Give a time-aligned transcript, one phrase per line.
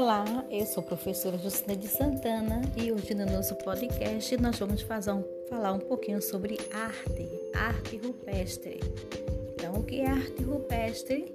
[0.00, 4.80] Olá, eu sou a professora Justina de Santana e hoje no nosso podcast nós vamos
[4.84, 8.78] um, falar um pouquinho sobre arte, arte rupestre.
[9.54, 11.34] Então, o que é arte rupestre?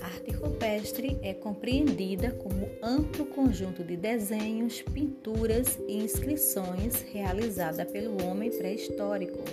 [0.00, 8.50] Arte rupestre é compreendida como amplo conjunto de desenhos, pinturas e inscrições realizada pelo homem
[8.50, 9.44] pré-histórico.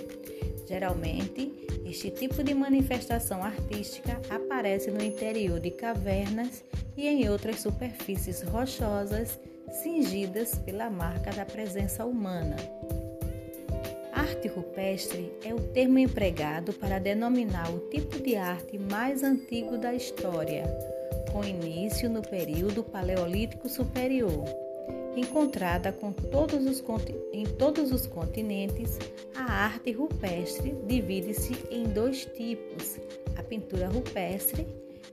[0.66, 1.52] Geralmente,
[1.84, 4.18] este tipo de manifestação artística
[4.56, 6.64] aparece no interior de cavernas
[6.96, 9.38] e em outras superfícies rochosas
[9.82, 12.56] cingidas pela marca da presença humana.
[14.14, 19.94] Arte rupestre é o termo empregado para denominar o tipo de arte mais antigo da
[19.94, 20.64] história,
[21.30, 24.42] com início no período Paleolítico Superior.
[25.14, 26.82] Encontrada todos os,
[27.30, 28.98] em todos os continentes,
[29.34, 32.98] a arte rupestre divide-se em dois tipos:
[33.36, 34.66] a pintura rupestre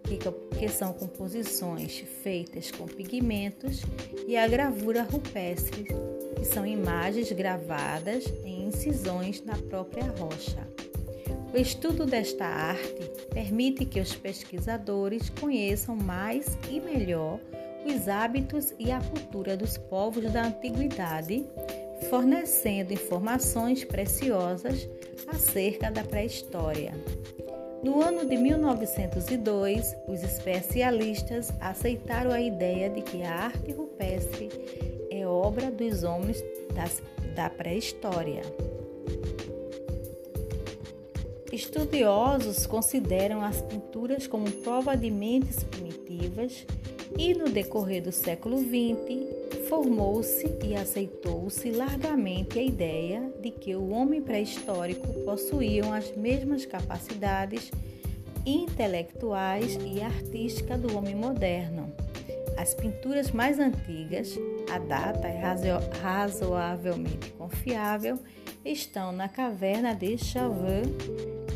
[0.03, 0.17] que,
[0.57, 3.81] que são composições feitas com pigmentos,
[4.27, 5.85] e a gravura rupestre,
[6.35, 10.67] que são imagens gravadas em incisões na própria rocha.
[11.53, 17.39] O estudo desta arte permite que os pesquisadores conheçam mais e melhor
[17.85, 21.45] os hábitos e a cultura dos povos da antiguidade,
[22.09, 24.89] fornecendo informações preciosas
[25.27, 26.94] acerca da pré-história.
[27.84, 34.50] No ano de 1902, os especialistas aceitaram a ideia de que a arte rupestre
[35.12, 36.42] é obra dos homens
[36.73, 37.03] das,
[37.36, 38.42] da pré-história.
[41.52, 46.66] Estudiosos consideram as pinturas como prova de mentes primitivas
[47.18, 49.42] e, no decorrer do século XX,
[49.73, 57.71] formou-se e aceitou-se largamente a ideia de que o homem pré-histórico possuía as mesmas capacidades
[58.45, 61.91] intelectuais e artísticas do homem moderno.
[62.56, 64.38] As pinturas mais antigas,
[64.72, 65.41] a data é
[66.03, 68.19] razoavelmente confiável,
[68.63, 70.88] estão na caverna de Chauvet,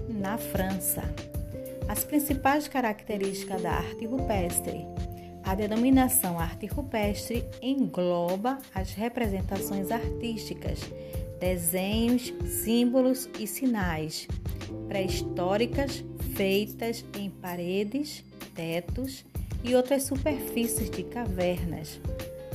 [0.09, 1.03] na França.
[1.87, 4.87] As principais características da arte rupestre
[5.47, 10.81] a denominação arte rupestre engloba as representações artísticas,
[11.39, 14.27] desenhos, símbolos e sinais
[14.89, 16.03] pré-históricas
[16.35, 19.25] feitas em paredes, tetos
[19.63, 21.99] e outras superfícies de cavernas,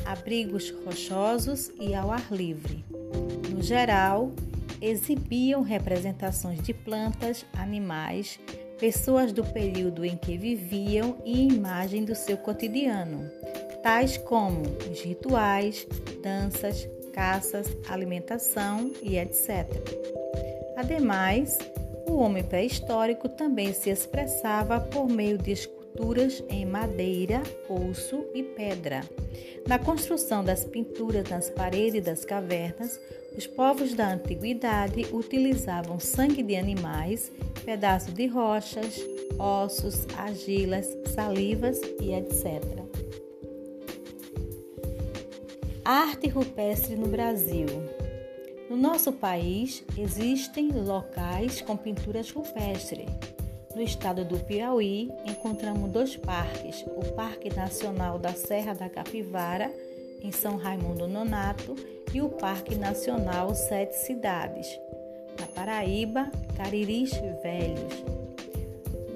[0.04, 2.84] abrigos rochosos e ao ar livre.
[3.50, 4.32] No geral,
[4.82, 8.38] exibiam representações de plantas, animais,
[8.82, 13.30] pessoas do período em que viviam e imagem do seu cotidiano,
[13.80, 15.86] tais como os rituais,
[16.20, 19.68] danças, caças, alimentação e etc.
[20.76, 21.60] Ademais,
[22.08, 25.52] o homem pré-histórico também se expressava por meio de
[25.92, 29.02] esculturas em madeira, osso e pedra.
[29.66, 32.98] Na construção das pinturas nas paredes das cavernas,
[33.36, 37.30] os povos da antiguidade utilizavam sangue de animais,
[37.64, 39.00] pedaços de rochas,
[39.38, 42.62] ossos, argilas, salivas e etc.
[45.84, 47.66] Arte rupestre no Brasil.
[48.70, 53.06] No nosso país existem locais com pinturas rupestres.
[53.74, 59.72] No estado do Piauí, encontramos dois parques: o Parque Nacional da Serra da Capivara,
[60.20, 61.74] em São Raimundo Nonato,
[62.12, 64.68] e o Parque Nacional Sete Cidades,
[65.40, 67.12] na Paraíba, Cariris
[67.42, 68.04] Velhos.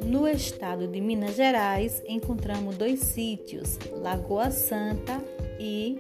[0.07, 5.23] No estado de Minas Gerais, encontramos dois sítios, Lagoa Santa
[5.59, 5.99] e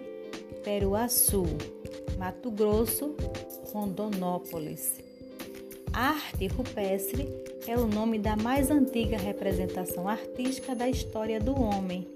[0.64, 1.44] Peruaçu,
[2.16, 3.14] Mato Grosso,
[3.72, 5.04] Rondonópolis.
[5.96, 7.26] Arte rupestre
[7.66, 12.06] é o nome da mais antiga representação artística da história do homem.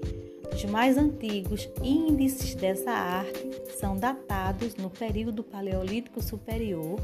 [0.52, 7.00] Os mais antigos índices dessa arte são datados no período Paleolítico Superior,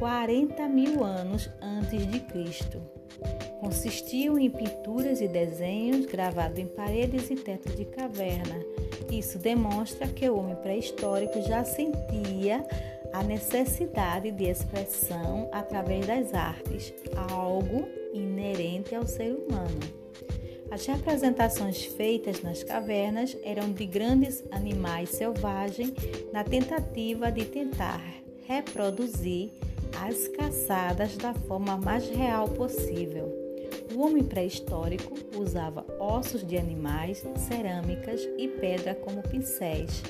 [0.00, 2.82] 40 mil anos antes de Cristo.
[3.60, 8.58] Consistiam em pinturas e desenhos gravados em paredes e tetos de caverna.
[9.12, 12.66] Isso demonstra que o homem pré-histórico já sentia
[13.16, 16.92] a necessidade de expressão através das artes,
[17.30, 19.80] algo inerente ao ser humano.
[20.70, 25.94] As representações feitas nas cavernas eram de grandes animais selvagens
[26.30, 28.02] na tentativa de tentar
[28.46, 29.50] reproduzir
[29.98, 33.34] as caçadas da forma mais real possível.
[33.94, 40.02] O homem pré-histórico usava ossos de animais, cerâmicas e pedra como pincéis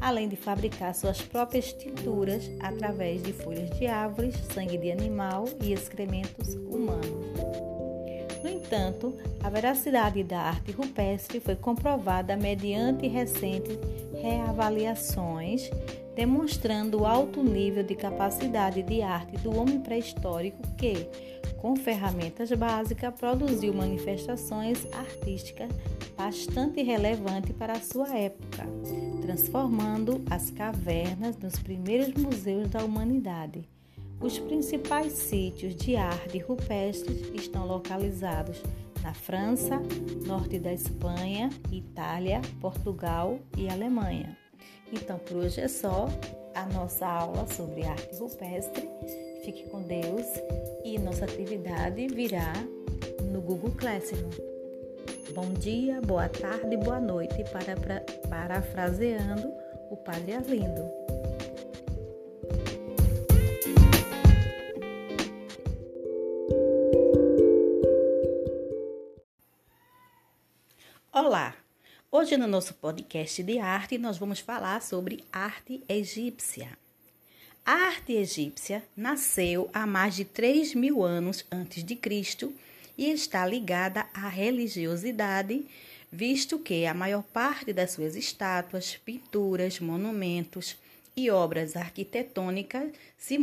[0.00, 5.72] além de fabricar suas próprias tinturas através de folhas de árvores, sangue de animal e
[5.72, 7.26] excrementos humanos.
[8.42, 13.76] No entanto, a veracidade da arte rupestre foi comprovada mediante recentes
[14.20, 15.68] reavaliações,
[16.14, 21.08] demonstrando o alto nível de capacidade de arte do homem pré-histórico que,
[21.60, 25.70] com ferramentas básicas, produziu manifestações artísticas
[26.16, 28.66] bastante relevantes para a sua época,
[29.22, 33.68] transformando as cavernas nos primeiros museus da humanidade.
[34.20, 38.62] Os principais sítios de arte rupestre estão localizados
[39.02, 39.80] na França,
[40.26, 44.36] norte da Espanha, Itália, Portugal e Alemanha.
[44.92, 46.08] Então, por hoje é só
[46.54, 48.88] a nossa aula sobre arte rupestre.
[49.46, 50.26] Fique com Deus
[50.84, 52.52] e nossa atividade virá
[53.30, 54.28] no Google Classroom.
[55.36, 59.46] Bom dia, boa tarde, boa noite, para, para, parafraseando
[59.88, 60.82] o Padre Arlindo.
[71.12, 71.54] Olá!
[72.10, 76.76] Hoje no nosso podcast de arte nós vamos falar sobre arte egípcia.
[77.68, 82.54] A arte egípcia nasceu há mais de 3 mil anos antes de Cristo
[82.96, 85.66] e está ligada à religiosidade,
[86.08, 90.76] visto que a maior parte das suas estátuas, pinturas, monumentos
[91.16, 93.36] e obras arquitetônicas se,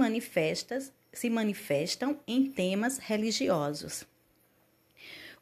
[1.12, 4.06] se manifestam em temas religiosos.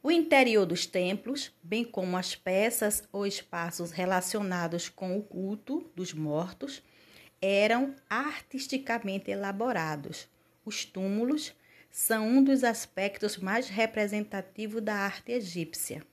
[0.01, 6.15] O interior dos templos, bem como as peças ou espaços relacionados com o culto dos
[6.15, 6.81] mortos,
[7.41, 10.27] eram artisticamente elaborados.
[10.63, 11.53] Os túmulos
[11.89, 16.05] são um dos aspectos mais representativos da arte egípcia.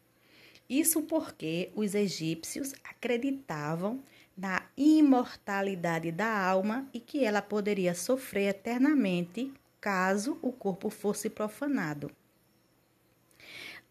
[0.69, 4.02] Isso porque os egípcios acreditavam
[4.36, 12.10] na imortalidade da alma e que ela poderia sofrer eternamente caso o corpo fosse profanado.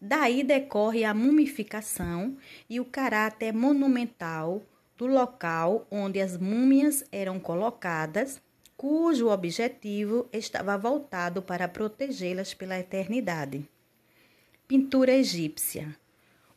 [0.00, 2.36] Daí decorre a mumificação
[2.70, 4.62] e o caráter monumental
[4.98, 8.42] do local onde as múmias eram colocadas,
[8.76, 13.64] cujo objetivo estava voltado para protegê-las pela eternidade.
[14.66, 15.96] Pintura egípcia.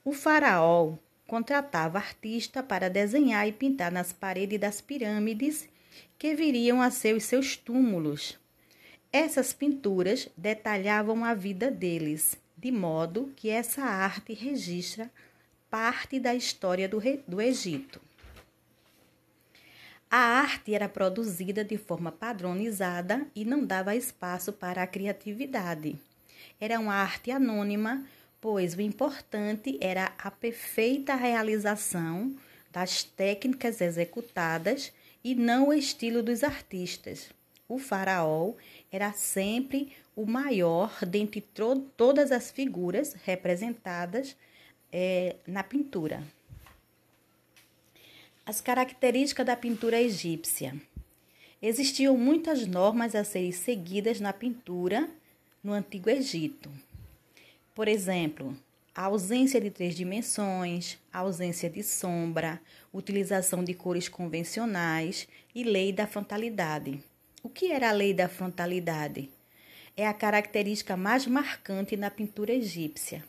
[0.03, 0.95] O faraó
[1.27, 5.69] contratava artista para desenhar e pintar nas paredes das pirâmides
[6.17, 8.39] que viriam a ser os seus túmulos.
[9.13, 15.11] Essas pinturas detalhavam a vida deles, de modo que essa arte registra
[15.69, 18.01] parte da história do, do Egito.
[20.13, 25.95] A arte era produzida de forma padronizada e não dava espaço para a criatividade.
[26.59, 28.05] Era uma arte anônima,
[28.41, 32.35] pois o importante era a perfeita realização
[32.73, 34.91] das técnicas executadas
[35.23, 37.29] e não o estilo dos artistas.
[37.65, 38.51] O faraó
[38.91, 41.39] era sempre o maior dentre
[41.95, 44.35] todas as figuras representadas
[44.91, 46.21] é, na pintura.
[48.43, 50.75] As características da pintura egípcia.
[51.61, 55.07] Existiam muitas normas a serem seguidas na pintura
[55.63, 56.71] no Antigo Egito.
[57.75, 58.57] Por exemplo,
[58.95, 62.59] a ausência de três dimensões, a ausência de sombra,
[62.91, 66.99] utilização de cores convencionais e lei da frontalidade.
[67.43, 69.29] O que era a lei da frontalidade?
[69.95, 73.23] É a característica mais marcante na pintura egípcia.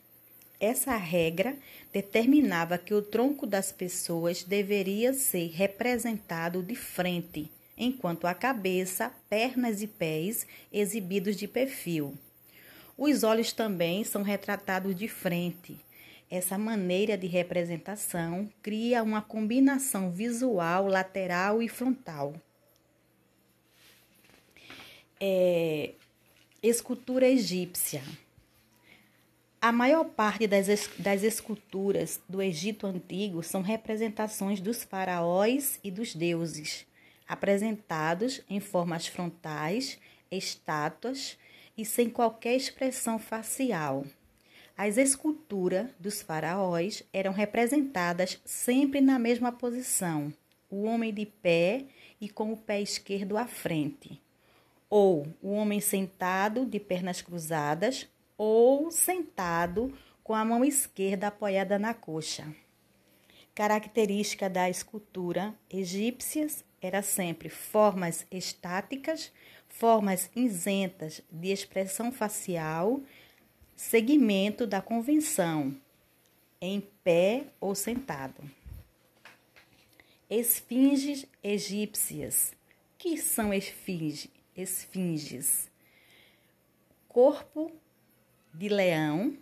[0.62, 1.56] Essa regra
[1.92, 9.82] determinava que o tronco das pessoas deveria ser representado de frente, enquanto a cabeça, pernas
[9.82, 12.16] e pés exibidos de perfil.
[12.96, 15.76] Os olhos também são retratados de frente.
[16.30, 22.34] Essa maneira de representação cria uma combinação visual lateral e frontal.
[25.20, 25.90] É,
[26.62, 28.00] escultura egípcia.
[29.64, 30.66] A maior parte das,
[30.98, 36.84] das esculturas do Egito Antigo são representações dos faraós e dos deuses,
[37.28, 40.00] apresentados em formas frontais,
[40.32, 41.38] estátuas
[41.78, 44.04] e sem qualquer expressão facial.
[44.76, 50.34] As esculturas dos faraós eram representadas sempre na mesma posição,
[50.68, 51.84] o homem de pé
[52.20, 54.20] e com o pé esquerdo à frente,
[54.90, 58.08] ou o homem sentado de pernas cruzadas
[58.44, 62.52] ou sentado com a mão esquerda apoiada na coxa.
[63.54, 69.30] Característica da escultura egípcias era sempre formas estáticas,
[69.68, 73.00] formas isentas de expressão facial,
[73.76, 75.80] segmento da convenção,
[76.60, 78.42] em pé ou sentado.
[80.28, 82.52] Esfinges egípcias.
[82.98, 85.70] Que são esfinge, esfinges?
[87.08, 87.70] Corpo
[88.52, 89.36] de leão,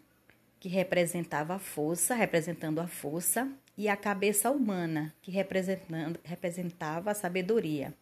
[0.59, 7.95] que representava a força, representando a força, e a cabeça humana, que representava a sabedoria.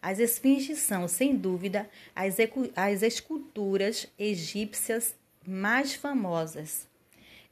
[0.00, 2.36] As esfinges são, sem dúvida, as,
[2.74, 5.14] as esculturas egípcias
[5.46, 6.88] mais famosas.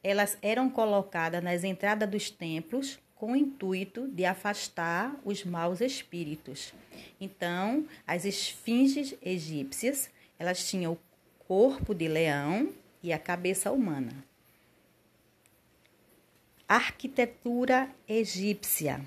[0.02, 6.72] Elas eram colocadas nas entradas dos templos com o intuito de afastar os maus espíritos.
[7.20, 10.98] Então, as esfinges egípcias, elas tinham o
[11.46, 14.12] corpo de leão e a cabeça humana.
[16.68, 19.00] Arquitetura egípcia.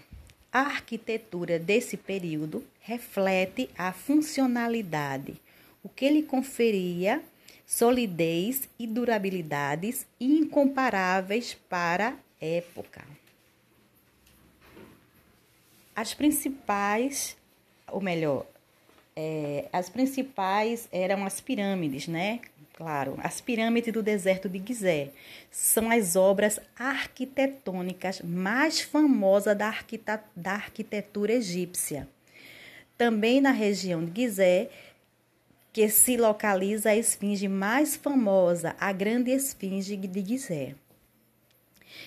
[0.52, 5.40] A arquitetura desse período reflete a funcionalidade,
[5.84, 7.24] o que lhe conferia
[7.72, 13.02] solidez e durabilidades incomparáveis para a época.
[15.96, 17.38] As principais,
[17.90, 18.46] ou melhor,
[19.16, 22.42] é, as principais eram as pirâmides, né?
[22.82, 25.12] Claro, as pirâmides do deserto de Gizé
[25.52, 32.10] são as obras arquitetônicas mais famosas da, arquita da arquitetura egípcia.
[32.98, 34.72] Também na região de Gizé,
[35.72, 40.74] que se localiza a esfinge mais famosa, a Grande Esfinge de Gizé.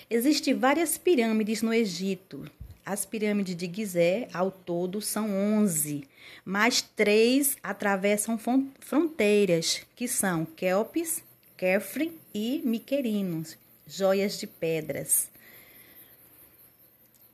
[0.09, 2.51] Existem várias pirâmides no Egito,
[2.85, 6.07] as pirâmides de Gizé, ao todo, são 11,
[6.43, 8.37] mas três atravessam
[8.79, 11.23] fronteiras, que são Kelpis,
[11.57, 15.29] Kefri e Miquerinos, joias de pedras.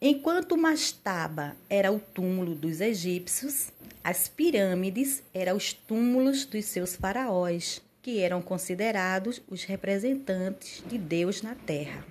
[0.02, 3.72] Enquanto Mastaba era o túmulo dos egípcios,
[4.04, 11.42] as pirâmides eram os túmulos dos seus faraós, que eram considerados os representantes de Deus
[11.42, 12.04] na terra.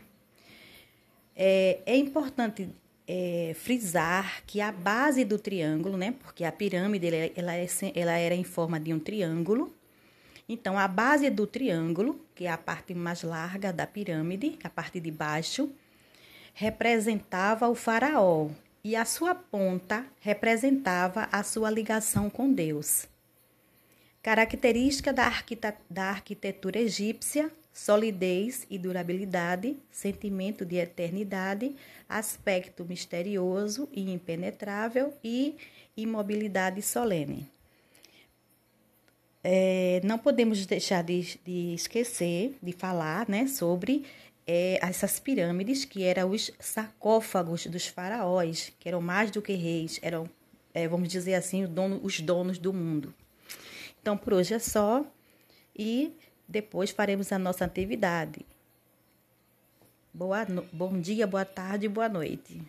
[1.34, 2.68] É, é importante
[3.12, 8.36] é, frisar que a base do triângulo, né, porque a pirâmide ela, é, ela era
[8.36, 9.74] em forma de um triângulo,
[10.48, 15.00] então a base do triângulo, que é a parte mais larga da pirâmide, a parte
[15.00, 15.68] de baixo,
[16.54, 18.48] representava o faraó
[18.84, 23.08] e a sua ponta representava a sua ligação com Deus.
[24.22, 31.74] Característica da arquitetura egípcia solidez e durabilidade, sentimento de eternidade,
[32.08, 35.56] aspecto misterioso e impenetrável e
[35.96, 37.48] imobilidade solene.
[39.42, 44.04] É, não podemos deixar de, de, esquecer de falar né, sobre
[44.46, 49.98] é, essas pirâmides, que eram os sarcófagos dos faraós, que eram mais do que reis,
[50.02, 50.28] eram,
[50.74, 53.14] é, vamos dizer assim, dono, os donos do mundo.
[54.00, 55.04] Então, por hoje é só.
[55.76, 56.12] E
[56.50, 58.44] depois faremos a nossa atividade.
[60.12, 60.66] Boa no...
[60.72, 62.60] Bom dia, boa tarde boa noite.